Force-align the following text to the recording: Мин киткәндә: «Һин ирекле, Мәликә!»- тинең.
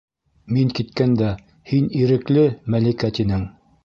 Мин 0.55 0.69
киткәндә: 0.77 1.27
«Һин 1.71 1.89
ирекле, 1.99 2.47
Мәликә!»- 2.77 3.11
тинең. 3.19 3.45